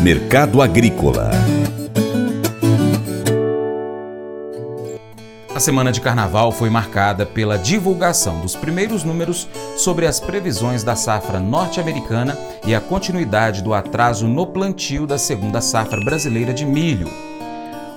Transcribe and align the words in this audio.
Mercado 0.00 0.62
Agrícola 0.62 1.30
A 5.58 5.60
semana 5.60 5.90
de 5.90 6.00
carnaval 6.00 6.52
foi 6.52 6.70
marcada 6.70 7.26
pela 7.26 7.58
divulgação 7.58 8.40
dos 8.40 8.54
primeiros 8.54 9.02
números 9.02 9.48
sobre 9.76 10.06
as 10.06 10.20
previsões 10.20 10.84
da 10.84 10.94
safra 10.94 11.40
norte-americana 11.40 12.38
e 12.64 12.76
a 12.76 12.80
continuidade 12.80 13.60
do 13.60 13.74
atraso 13.74 14.28
no 14.28 14.46
plantio 14.46 15.04
da 15.04 15.18
segunda 15.18 15.60
safra 15.60 15.98
brasileira 16.04 16.54
de 16.54 16.64
milho. 16.64 17.27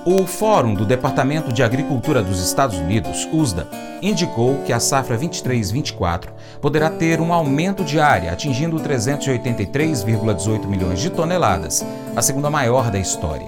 O 0.04 0.26
Fórum 0.26 0.74
do 0.74 0.84
Departamento 0.84 1.52
de 1.52 1.62
Agricultura 1.62 2.24
dos 2.24 2.44
Estados 2.44 2.76
Unidos, 2.76 3.28
USDA, 3.32 3.68
indicou 4.02 4.58
que 4.66 4.72
a 4.72 4.80
safra 4.80 5.16
23-24 5.16 6.30
poderá 6.60 6.90
ter 6.90 7.20
um 7.20 7.32
aumento 7.32 7.84
de 7.84 8.00
área, 8.00 8.32
atingindo 8.32 8.80
383,18 8.80 10.66
milhões 10.66 10.98
de 10.98 11.08
toneladas, 11.08 11.86
a 12.16 12.20
segunda 12.20 12.50
maior 12.50 12.90
da 12.90 12.98
história. 12.98 13.46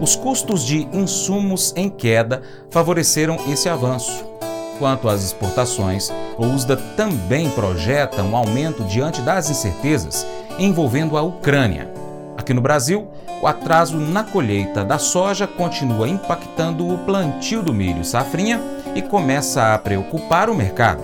Os 0.00 0.16
custos 0.16 0.64
de 0.64 0.88
insumos 0.90 1.74
em 1.76 1.90
queda 1.90 2.40
favoreceram 2.70 3.36
esse 3.52 3.68
avanço. 3.68 4.24
Quanto 4.78 5.06
às 5.06 5.22
exportações, 5.22 6.10
o 6.38 6.46
USDA 6.46 6.78
também 6.96 7.50
projeta 7.50 8.22
um 8.22 8.34
aumento 8.34 8.84
diante 8.84 9.20
das 9.20 9.50
incertezas 9.50 10.26
envolvendo 10.58 11.18
a 11.18 11.22
Ucrânia. 11.22 12.03
Aqui 12.36 12.52
no 12.52 12.60
Brasil, 12.60 13.08
o 13.40 13.46
atraso 13.46 13.98
na 13.98 14.24
colheita 14.24 14.84
da 14.84 14.98
soja 14.98 15.46
continua 15.46 16.08
impactando 16.08 16.88
o 16.88 16.98
plantio 16.98 17.62
do 17.62 17.72
milho 17.72 18.04
safrinha 18.04 18.60
e 18.94 19.02
começa 19.02 19.74
a 19.74 19.78
preocupar 19.78 20.50
o 20.50 20.54
mercado. 20.54 21.02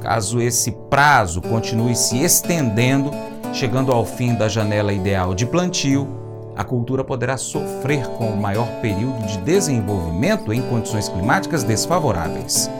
Caso 0.00 0.40
esse 0.40 0.72
prazo 0.88 1.40
continue 1.40 1.96
se 1.96 2.22
estendendo, 2.22 3.10
chegando 3.52 3.92
ao 3.92 4.04
fim 4.04 4.34
da 4.34 4.48
janela 4.48 4.92
ideal 4.92 5.34
de 5.34 5.46
plantio, 5.46 6.08
a 6.56 6.64
cultura 6.64 7.04
poderá 7.04 7.36
sofrer 7.36 8.06
com 8.08 8.28
o 8.28 8.36
maior 8.36 8.68
período 8.80 9.26
de 9.26 9.38
desenvolvimento 9.38 10.52
em 10.52 10.62
condições 10.62 11.08
climáticas 11.08 11.62
desfavoráveis. 11.62 12.70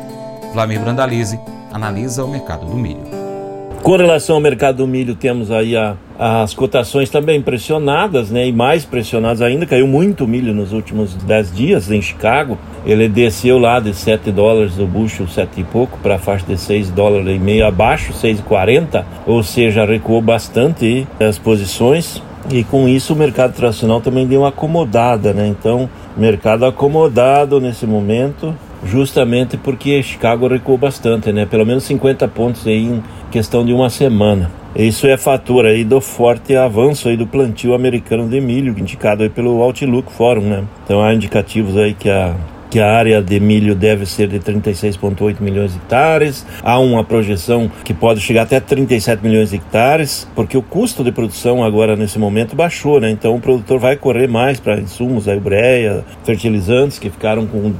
Vlamir 0.52 0.80
Brandalize 0.80 1.38
analisa 1.72 2.24
o 2.24 2.28
mercado 2.28 2.64
do 2.64 2.76
milho. 2.76 3.25
Com 3.82 3.96
relação 3.96 4.34
ao 4.34 4.42
mercado 4.42 4.78
do 4.78 4.86
milho, 4.86 5.14
temos 5.14 5.50
aí 5.50 5.76
a, 5.76 5.94
as 6.18 6.52
cotações 6.52 7.08
também 7.08 7.40
pressionadas, 7.40 8.30
né? 8.30 8.46
E 8.48 8.52
mais 8.52 8.84
pressionadas 8.84 9.40
ainda. 9.40 9.64
Caiu 9.64 9.86
muito 9.86 10.26
milho 10.26 10.52
nos 10.52 10.72
últimos 10.72 11.14
10 11.14 11.54
dias 11.54 11.90
em 11.90 12.02
Chicago. 12.02 12.58
Ele 12.84 13.08
desceu 13.08 13.58
lá 13.58 13.78
de 13.78 13.94
7 13.94 14.32
dólares 14.32 14.78
o 14.78 14.86
bucho, 14.86 15.28
7 15.28 15.60
e 15.60 15.64
pouco, 15.64 15.98
para 16.02 16.16
a 16.16 16.18
faixa 16.18 16.44
de 16.46 16.58
6 16.58 16.90
dólares 16.90 17.36
e 17.36 17.38
meio 17.38 17.64
abaixo, 17.64 18.12
6,40. 18.12 19.04
Ou 19.24 19.42
seja, 19.42 19.84
recuou 19.84 20.20
bastante 20.20 21.06
as 21.20 21.38
posições. 21.38 22.20
E 22.50 22.62
com 22.64 22.88
isso 22.88 23.12
o 23.12 23.16
mercado 23.16 23.54
tradicional 23.54 24.00
também 24.00 24.26
deu 24.26 24.42
uma 24.42 24.48
acomodada, 24.48 25.32
né? 25.32 25.46
Então, 25.48 25.90
mercado 26.16 26.64
acomodado 26.64 27.60
nesse 27.60 27.86
momento, 27.86 28.54
justamente 28.84 29.56
porque 29.56 30.00
Chicago 30.02 30.46
recuou 30.46 30.78
bastante, 30.78 31.32
né? 31.32 31.44
Pelo 31.44 31.66
menos 31.66 31.82
50 31.84 32.28
pontos 32.28 32.64
aí 32.66 32.84
em 32.84 33.02
questão 33.30 33.64
de 33.64 33.72
uma 33.72 33.90
semana. 33.90 34.50
Isso 34.74 35.06
é 35.06 35.16
fator 35.16 35.64
aí 35.64 35.84
do 35.84 36.00
forte 36.00 36.54
avanço 36.54 37.08
aí 37.08 37.16
do 37.16 37.26
plantio 37.26 37.74
americano 37.74 38.28
de 38.28 38.40
milho, 38.40 38.78
indicado 38.78 39.22
aí 39.22 39.30
pelo 39.30 39.62
Outlook 39.62 40.12
Forum, 40.12 40.42
né? 40.42 40.64
Então 40.84 41.02
há 41.02 41.14
indicativos 41.14 41.76
aí 41.76 41.94
que 41.94 42.10
a 42.10 42.34
que 42.70 42.80
a 42.80 42.92
área 42.92 43.22
de 43.22 43.38
milho 43.40 43.74
deve 43.74 44.06
ser 44.06 44.28
de 44.28 44.38
36,8 44.38 45.40
milhões 45.40 45.72
de 45.72 45.78
hectares. 45.78 46.44
Há 46.62 46.78
uma 46.78 47.04
projeção 47.04 47.70
que 47.84 47.94
pode 47.94 48.20
chegar 48.20 48.42
até 48.42 48.60
37 48.60 49.22
milhões 49.22 49.50
de 49.50 49.56
hectares, 49.56 50.28
porque 50.34 50.56
o 50.56 50.62
custo 50.62 51.02
de 51.04 51.12
produção 51.12 51.62
agora 51.62 51.96
nesse 51.96 52.18
momento 52.18 52.54
baixou, 52.56 53.00
né? 53.00 53.10
Então 53.10 53.34
o 53.34 53.40
produtor 53.40 53.78
vai 53.78 53.96
correr 53.96 54.26
mais 54.26 54.60
para 54.60 54.78
insumos, 54.78 55.28
a 55.28 55.34
ureia, 55.34 56.04
fertilizantes 56.24 56.98
que 56.98 57.08
ficaram 57.08 57.46
com 57.46 57.72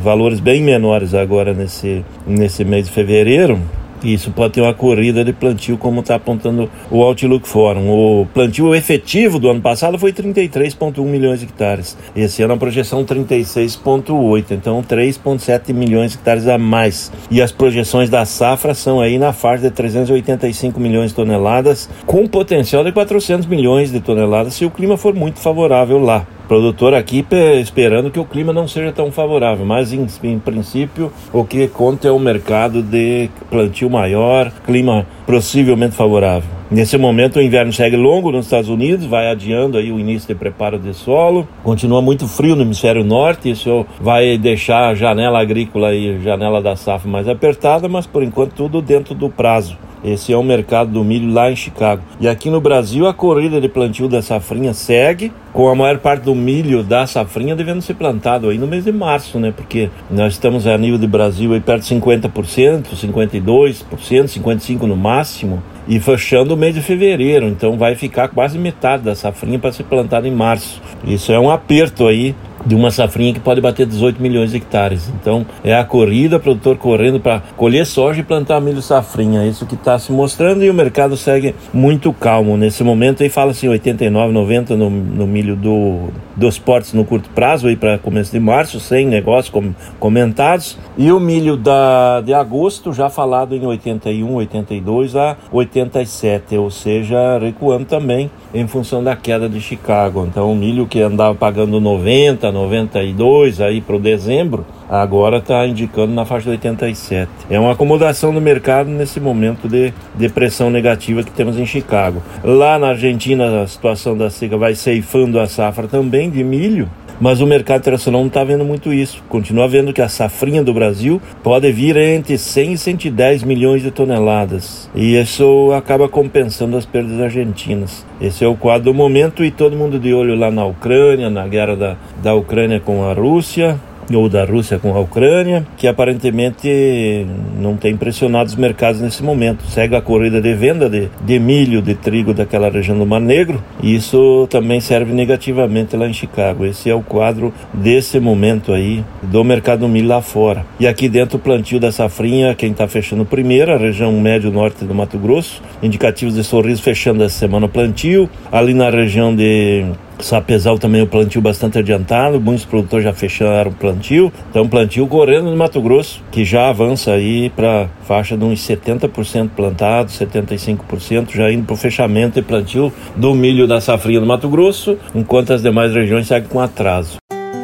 valores 0.00 0.40
bem 0.40 0.62
menores 0.62 1.14
agora 1.14 1.54
nesse, 1.54 2.04
nesse 2.26 2.64
mês 2.64 2.86
de 2.86 2.92
fevereiro. 2.92 3.58
Isso 4.04 4.30
pode 4.30 4.54
ter 4.54 4.60
uma 4.60 4.74
corrida 4.74 5.24
de 5.24 5.32
plantio, 5.32 5.78
como 5.78 6.00
está 6.00 6.16
apontando 6.16 6.70
o 6.90 7.02
Outlook 7.02 7.48
Forum. 7.48 7.88
O 7.88 8.26
plantio 8.26 8.74
efetivo 8.74 9.38
do 9.38 9.48
ano 9.48 9.60
passado 9.60 9.98
foi 9.98 10.12
33,1 10.12 11.04
milhões 11.04 11.40
de 11.40 11.46
hectares. 11.46 11.96
Esse 12.14 12.42
ano 12.42 12.54
a 12.54 12.56
projeção 12.56 13.04
36,8, 13.04 14.50
então 14.50 14.82
3,7 14.82 15.72
milhões 15.72 16.12
de 16.12 16.18
hectares 16.18 16.46
a 16.48 16.58
mais. 16.58 17.12
E 17.30 17.40
as 17.40 17.52
projeções 17.52 18.10
da 18.10 18.24
safra 18.24 18.74
são 18.74 19.00
aí 19.00 19.18
na 19.18 19.32
faixa 19.32 19.64
de 19.64 19.70
385 19.70 20.80
milhões 20.80 21.10
de 21.10 21.16
toneladas, 21.16 21.88
com 22.06 22.26
potencial 22.26 22.84
de 22.84 22.92
400 22.92 23.46
milhões 23.46 23.92
de 23.92 24.00
toneladas 24.00 24.54
se 24.54 24.64
o 24.64 24.70
clima 24.70 24.96
for 24.96 25.14
muito 25.14 25.38
favorável 25.38 25.98
lá 25.98 26.26
produtor 26.48 26.94
aqui 26.94 27.24
esperando 27.60 28.10
que 28.10 28.20
o 28.20 28.24
clima 28.24 28.52
não 28.52 28.68
seja 28.68 28.92
tão 28.92 29.10
favorável, 29.10 29.64
mas 29.64 29.92
em, 29.92 30.06
em 30.22 30.38
princípio 30.38 31.12
o 31.32 31.44
que 31.44 31.68
conta 31.68 32.08
é 32.08 32.10
o 32.10 32.18
mercado 32.18 32.82
de 32.82 33.30
plantio 33.50 33.90
maior, 33.90 34.50
clima 34.64 35.06
possivelmente 35.26 35.94
favorável. 35.94 36.61
Nesse 36.70 36.96
momento 36.96 37.36
o 37.36 37.42
inverno 37.42 37.72
segue 37.72 37.96
longo 37.96 38.32
nos 38.32 38.46
Estados 38.46 38.70
Unidos, 38.70 39.04
vai 39.04 39.30
adiando 39.30 39.76
aí 39.76 39.92
o 39.92 40.00
início 40.00 40.28
de 40.28 40.34
preparo 40.34 40.78
de 40.78 40.94
solo. 40.94 41.46
Continua 41.62 42.00
muito 42.00 42.26
frio 42.26 42.56
no 42.56 42.62
hemisfério 42.62 43.04
norte, 43.04 43.50
isso 43.50 43.84
vai 44.00 44.38
deixar 44.38 44.88
a 44.88 44.94
janela 44.94 45.40
agrícola 45.40 45.94
e 45.94 46.18
janela 46.20 46.62
da 46.62 46.74
safra 46.74 47.10
mais 47.10 47.28
apertada, 47.28 47.88
mas 47.88 48.06
por 48.06 48.22
enquanto 48.22 48.54
tudo 48.54 48.80
dentro 48.80 49.14
do 49.14 49.28
prazo. 49.28 49.76
Esse 50.04 50.32
é 50.32 50.36
o 50.36 50.42
mercado 50.42 50.90
do 50.90 51.04
milho 51.04 51.32
lá 51.32 51.50
em 51.50 51.54
Chicago. 51.54 52.02
E 52.20 52.26
aqui 52.26 52.50
no 52.50 52.60
Brasil, 52.60 53.06
a 53.06 53.14
corrida 53.14 53.60
de 53.60 53.68
plantio 53.68 54.08
da 54.08 54.20
safrinha 54.20 54.74
segue, 54.74 55.32
com 55.52 55.68
a 55.68 55.76
maior 55.76 55.98
parte 55.98 56.24
do 56.24 56.34
milho 56.34 56.82
da 56.82 57.06
safrinha 57.06 57.54
devendo 57.54 57.80
ser 57.80 57.94
plantado 57.94 58.48
aí 58.48 58.58
no 58.58 58.66
mês 58.66 58.84
de 58.84 58.90
março, 58.90 59.38
né? 59.38 59.52
Porque 59.54 59.90
nós 60.10 60.32
estamos 60.32 60.66
a 60.66 60.76
nível 60.76 60.98
de 60.98 61.06
Brasil 61.06 61.52
aí 61.52 61.60
perto 61.60 61.82
de 61.82 61.94
50%, 61.94 62.86
52%, 62.96 63.84
55% 63.84 64.82
no 64.82 64.96
máximo 64.96 65.62
e 65.86 65.98
fechando 65.98 66.54
o 66.54 66.56
mês 66.56 66.74
de 66.74 66.80
fevereiro, 66.80 67.46
então 67.46 67.76
vai 67.76 67.94
ficar 67.94 68.28
quase 68.28 68.58
metade 68.58 69.02
da 69.02 69.14
safrinha 69.14 69.58
para 69.58 69.72
ser 69.72 69.84
plantada 69.84 70.26
em 70.28 70.34
março. 70.34 70.80
Isso 71.04 71.32
é 71.32 71.38
um 71.38 71.50
aperto 71.50 72.06
aí 72.06 72.34
de 72.64 72.74
uma 72.74 72.90
safrinha 72.90 73.34
que 73.34 73.40
pode 73.40 73.60
bater 73.60 73.86
18 73.86 74.22
milhões 74.22 74.50
de 74.50 74.56
hectares. 74.56 75.10
Então 75.20 75.44
é 75.64 75.74
a 75.74 75.84
corrida, 75.84 76.38
produtor 76.38 76.76
correndo 76.76 77.20
para 77.20 77.42
colher 77.56 77.84
soja 77.84 78.20
e 78.20 78.22
plantar 78.22 78.60
milho 78.60 78.80
safrinha. 78.80 79.46
Isso 79.46 79.66
que 79.66 79.74
está 79.74 79.98
se 79.98 80.12
mostrando 80.12 80.64
e 80.64 80.70
o 80.70 80.74
mercado 80.74 81.16
segue 81.16 81.54
muito 81.72 82.12
calmo. 82.12 82.56
Nesse 82.56 82.84
momento 82.84 83.22
aí 83.22 83.28
fala 83.28 83.50
assim 83.50 83.68
89, 83.68 84.32
90 84.32 84.76
no, 84.76 84.90
no 84.90 85.26
milho 85.26 85.56
do, 85.56 86.08
dos 86.36 86.58
portos 86.58 86.92
no 86.92 87.04
curto 87.04 87.30
prazo 87.30 87.68
aí 87.68 87.76
para 87.76 87.98
começo 87.98 88.32
de 88.32 88.40
março, 88.40 88.80
sem 88.80 89.06
negócios 89.06 89.50
com, 89.50 89.74
comentados. 89.98 90.78
E 90.96 91.10
o 91.12 91.20
milho 91.20 91.56
da, 91.56 92.20
de 92.20 92.34
agosto 92.34 92.92
já 92.92 93.08
falado 93.08 93.54
em 93.54 93.64
81, 93.64 94.32
82 94.34 95.16
a 95.16 95.36
87, 95.50 96.56
ou 96.56 96.70
seja, 96.70 97.38
recuando 97.38 97.84
também 97.84 98.30
em 98.54 98.66
função 98.66 99.02
da 99.02 99.16
queda 99.16 99.48
de 99.48 99.60
Chicago. 99.60 100.26
Então 100.28 100.50
o 100.50 100.56
milho 100.56 100.86
que 100.86 101.00
andava 101.00 101.34
pagando 101.34 101.80
90, 101.80 102.50
92 102.50 103.60
aí 103.60 103.80
para 103.80 103.96
o 103.96 104.00
dezembro, 104.00 104.64
agora 104.92 105.38
está 105.38 105.66
indicando 105.66 106.12
na 106.12 106.26
faixa 106.26 106.44
de 106.44 106.50
87. 106.50 107.30
É 107.48 107.58
uma 107.58 107.72
acomodação 107.72 108.30
no 108.30 108.42
mercado 108.42 108.90
nesse 108.90 109.18
momento 109.18 109.66
de 109.66 109.90
depressão 110.14 110.68
negativa 110.68 111.22
que 111.22 111.30
temos 111.30 111.58
em 111.58 111.64
Chicago. 111.64 112.22
Lá 112.44 112.78
na 112.78 112.88
Argentina 112.88 113.62
a 113.62 113.66
situação 113.66 114.14
da 114.14 114.28
seca 114.28 114.58
vai 114.58 114.74
ceifando 114.74 115.40
a 115.40 115.46
safra 115.46 115.88
também 115.88 116.28
de 116.28 116.44
milho 116.44 116.90
mas 117.20 117.40
o 117.40 117.46
mercado 117.46 117.82
internacional 117.82 118.22
não 118.22 118.26
está 118.26 118.42
vendo 118.42 118.64
muito 118.64 118.92
isso. 118.92 119.22
Continua 119.28 119.68
vendo 119.68 119.92
que 119.92 120.02
a 120.02 120.08
safrinha 120.08 120.60
do 120.60 120.74
Brasil 120.74 121.22
pode 121.40 121.70
vir 121.70 121.96
entre 121.96 122.36
100 122.36 122.72
e 122.72 122.78
110 122.78 123.44
milhões 123.44 123.80
de 123.80 123.92
toneladas. 123.92 124.90
E 124.92 125.14
isso 125.14 125.70
acaba 125.72 126.08
compensando 126.08 126.76
as 126.76 126.84
perdas 126.84 127.20
argentinas. 127.20 128.04
Esse 128.20 128.44
é 128.44 128.48
o 128.48 128.56
quadro 128.56 128.92
do 128.92 128.94
momento 128.94 129.44
e 129.44 129.52
todo 129.52 129.76
mundo 129.76 130.00
de 130.00 130.12
olho 130.12 130.34
lá 130.34 130.50
na 130.50 130.64
Ucrânia, 130.64 131.30
na 131.30 131.46
guerra 131.46 131.76
da, 131.76 131.96
da 132.20 132.34
Ucrânia 132.34 132.80
com 132.80 133.08
a 133.08 133.12
Rússia 133.12 133.78
ou 134.18 134.28
da 134.28 134.44
Rússia 134.44 134.78
com 134.78 134.94
a 134.94 135.00
Ucrânia, 135.00 135.66
que 135.76 135.86
aparentemente 135.86 137.26
não 137.58 137.76
tem 137.76 137.96
pressionado 137.96 138.48
os 138.48 138.56
mercados 138.56 139.00
nesse 139.00 139.22
momento. 139.22 139.64
Segue 139.66 139.94
a 139.94 140.00
corrida 140.00 140.40
de 140.40 140.54
venda 140.54 140.88
de, 140.88 141.08
de 141.24 141.38
milho, 141.38 141.82
de 141.82 141.94
trigo 141.94 142.32
daquela 142.32 142.70
região 142.70 142.98
do 142.98 143.06
Mar 143.06 143.20
Negro, 143.20 143.62
e 143.82 143.94
isso 143.94 144.46
também 144.48 144.80
serve 144.80 145.12
negativamente 145.12 145.96
lá 145.96 146.08
em 146.08 146.12
Chicago. 146.12 146.64
Esse 146.64 146.88
é 146.88 146.94
o 146.94 147.02
quadro 147.02 147.52
desse 147.72 148.18
momento 148.18 148.72
aí 148.72 149.04
do 149.22 149.42
mercado 149.44 149.80
do 149.80 149.88
milho 149.88 150.08
lá 150.08 150.22
fora. 150.22 150.64
E 150.78 150.86
aqui 150.86 151.08
dentro 151.08 151.36
o 151.36 151.40
plantio 151.40 151.80
da 151.80 151.90
safrinha, 151.90 152.54
quem 152.54 152.70
está 152.70 152.86
fechando 152.86 153.24
primeiro, 153.24 153.72
a 153.72 153.76
região 153.76 154.12
médio-norte 154.12 154.84
do 154.84 154.94
Mato 154.94 155.18
Grosso, 155.18 155.62
indicativos 155.82 156.34
de 156.34 156.44
sorriso 156.44 156.82
fechando 156.82 157.22
essa 157.24 157.38
semana 157.38 157.66
o 157.66 157.68
plantio, 157.68 158.30
ali 158.50 158.72
na 158.74 158.90
região 158.90 159.34
de 159.34 159.84
Sapezal 160.22 160.78
também 160.78 161.02
o 161.02 161.06
plantio 161.06 161.42
bastante 161.42 161.78
adiantado, 161.78 162.40
muitos 162.40 162.64
produtores 162.64 163.04
já 163.04 163.12
fecharam 163.12 163.70
o 163.70 163.74
plantio. 163.74 164.32
Então, 164.50 164.68
plantio 164.68 165.06
correndo 165.06 165.50
no 165.50 165.56
Mato 165.56 165.80
Grosso, 165.82 166.22
que 166.30 166.44
já 166.44 166.68
avança 166.68 167.12
aí 167.12 167.50
para 167.50 167.88
faixa 168.04 168.36
de 168.36 168.44
uns 168.44 168.60
70% 168.60 169.50
plantado, 169.54 170.10
75%, 170.10 171.34
já 171.34 171.52
indo 171.52 171.64
para 171.64 171.74
o 171.74 171.76
fechamento 171.76 172.38
e 172.38 172.42
plantio 172.42 172.92
do 173.16 173.34
milho 173.34 173.66
da 173.66 173.80
safrinha 173.80 174.20
no 174.20 174.26
Mato 174.26 174.48
Grosso, 174.48 174.96
enquanto 175.14 175.52
as 175.52 175.62
demais 175.62 175.92
regiões 175.92 176.26
seguem 176.26 176.48
com 176.48 176.60
atraso. 176.60 177.16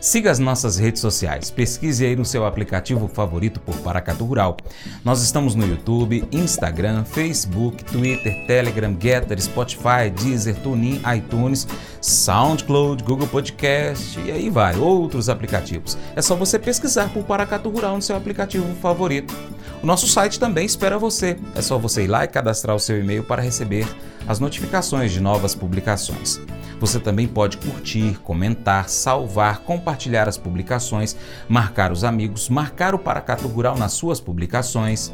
Siga 0.00 0.30
as 0.30 0.38
nossas 0.38 0.78
redes 0.78 1.02
sociais, 1.02 1.50
pesquise 1.50 2.06
aí 2.06 2.16
no 2.16 2.24
seu 2.24 2.46
aplicativo 2.46 3.06
favorito 3.06 3.60
por 3.60 3.76
Paracato 3.80 4.24
Rural. 4.24 4.56
Nós 5.04 5.22
estamos 5.22 5.54
no 5.54 5.66
YouTube, 5.66 6.26
Instagram, 6.32 7.04
Facebook, 7.04 7.84
Twitter, 7.84 8.46
Telegram, 8.46 8.96
Getter, 8.98 9.38
Spotify, 9.38 10.08
Deezer, 10.10 10.56
TuneIn, 10.56 11.02
iTunes, 11.14 11.68
SoundCloud, 12.00 13.04
Google 13.04 13.28
Podcast 13.28 14.18
e 14.20 14.32
aí 14.32 14.48
vai, 14.48 14.74
outros 14.74 15.28
aplicativos. 15.28 15.98
É 16.16 16.22
só 16.22 16.34
você 16.34 16.58
pesquisar 16.58 17.12
por 17.12 17.22
Paracato 17.24 17.68
Rural 17.68 17.96
no 17.96 18.02
seu 18.02 18.16
aplicativo 18.16 18.74
favorito. 18.76 19.36
O 19.82 19.86
nosso 19.86 20.06
site 20.06 20.38
também 20.38 20.66
espera 20.66 20.98
você. 20.98 21.38
É 21.54 21.62
só 21.62 21.78
você 21.78 22.04
ir 22.04 22.06
lá 22.06 22.24
e 22.24 22.28
cadastrar 22.28 22.76
o 22.76 22.80
seu 22.80 23.00
e-mail 23.00 23.24
para 23.24 23.40
receber 23.40 23.86
as 24.28 24.38
notificações 24.38 25.10
de 25.10 25.20
novas 25.20 25.54
publicações. 25.54 26.38
Você 26.78 27.00
também 27.00 27.26
pode 27.26 27.56
curtir, 27.56 28.18
comentar, 28.22 28.90
salvar, 28.90 29.60
compartilhar 29.60 30.28
as 30.28 30.36
publicações, 30.36 31.16
marcar 31.48 31.92
os 31.92 32.04
amigos, 32.04 32.50
marcar 32.50 32.94
o 32.94 32.98
Paracato 32.98 33.48
Rural 33.48 33.76
nas 33.76 33.92
suas 33.92 34.20
publicações. 34.20 35.12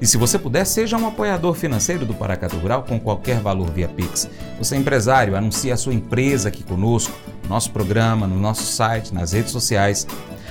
E 0.00 0.06
se 0.06 0.16
você 0.16 0.38
puder, 0.38 0.64
seja 0.64 0.96
um 0.96 1.08
apoiador 1.08 1.54
financeiro 1.54 2.06
do 2.06 2.14
Paracato 2.14 2.56
Rural 2.56 2.84
com 2.84 3.00
qualquer 3.00 3.40
valor 3.40 3.68
via 3.70 3.88
Pix. 3.88 4.30
Você 4.58 4.76
é 4.76 4.78
empresário, 4.78 5.36
anuncie 5.36 5.72
a 5.72 5.76
sua 5.76 5.92
empresa 5.92 6.50
aqui 6.50 6.62
conosco, 6.62 7.12
no 7.42 7.48
nosso 7.48 7.72
programa, 7.72 8.26
no 8.26 8.38
nosso 8.38 8.62
site, 8.62 9.12
nas 9.12 9.32
redes 9.32 9.50
sociais. 9.50 10.06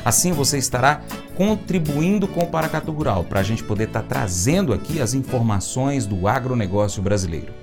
Assim 0.08 0.32
você 0.32 0.58
estará 0.58 1.02
contribuindo 1.36 2.30
com 2.30 2.40
o 2.40 2.48
Paracato 2.48 2.94
Rural 2.94 3.26
para 3.26 3.42
a 3.42 3.44
gente 3.44 3.62
poder 3.62 3.90
estar 3.90 4.04
tá 4.04 4.08
trazendo 4.08 4.74
aqui 4.74 5.02
as 5.02 5.14
informações 5.14 6.06
do 6.06 6.30
agronegócio 6.30 7.04
brasileiro. 7.04 7.54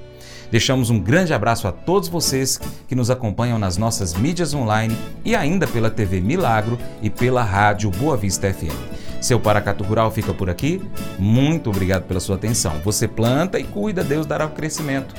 Deixamos 0.50 0.90
um 0.90 1.00
grande 1.00 1.32
abraço 1.32 1.66
a 1.66 1.72
todos 1.72 2.06
vocês 2.06 2.60
que 2.86 2.94
nos 2.94 3.10
acompanham 3.10 3.58
nas 3.58 3.78
nossas 3.78 4.12
mídias 4.12 4.52
online 4.52 4.94
e 5.24 5.34
ainda 5.34 5.66
pela 5.66 5.88
TV 5.88 6.20
Milagro 6.20 6.78
e 7.00 7.08
pela 7.08 7.42
rádio 7.42 7.90
Boa 7.90 8.14
Vista 8.14 8.52
FM. 8.52 9.22
Seu 9.22 9.40
Paracato 9.40 9.82
Rural 9.82 10.10
fica 10.10 10.34
por 10.34 10.50
aqui. 10.50 10.82
Muito 11.18 11.70
obrigado 11.70 12.02
pela 12.02 12.20
sua 12.20 12.36
atenção. 12.36 12.78
Você 12.84 13.08
planta 13.08 13.58
e 13.58 13.64
cuida, 13.64 14.04
Deus 14.04 14.26
dará 14.26 14.44
o 14.44 14.50
crescimento. 14.50 15.14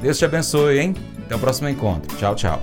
Deus 0.00 0.16
te 0.16 0.24
abençoe, 0.24 0.78
hein? 0.78 0.94
Até 1.26 1.36
o 1.36 1.38
próximo 1.38 1.68
encontro. 1.68 2.16
Tchau, 2.16 2.34
tchau. 2.34 2.62